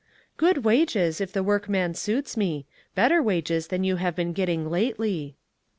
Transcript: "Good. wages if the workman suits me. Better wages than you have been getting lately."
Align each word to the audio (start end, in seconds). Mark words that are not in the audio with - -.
"Good. 0.37 0.63
wages 0.65 1.21
if 1.21 1.31
the 1.31 1.43
workman 1.43 1.93
suits 1.93 2.35
me. 2.35 2.65
Better 2.95 3.21
wages 3.21 3.67
than 3.67 3.83
you 3.83 3.97
have 3.97 4.15
been 4.15 4.33
getting 4.33 4.67
lately." 4.67 5.35